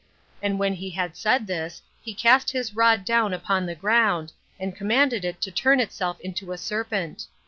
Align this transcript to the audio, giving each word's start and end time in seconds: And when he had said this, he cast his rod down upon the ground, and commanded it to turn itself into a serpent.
And 0.41 0.57
when 0.57 0.73
he 0.73 0.89
had 0.89 1.15
said 1.15 1.45
this, 1.45 1.83
he 2.01 2.15
cast 2.15 2.49
his 2.49 2.75
rod 2.75 3.05
down 3.05 3.35
upon 3.35 3.67
the 3.67 3.75
ground, 3.75 4.33
and 4.59 4.75
commanded 4.75 5.23
it 5.23 5.39
to 5.41 5.51
turn 5.51 5.79
itself 5.79 6.19
into 6.21 6.51
a 6.51 6.57
serpent. 6.57 7.27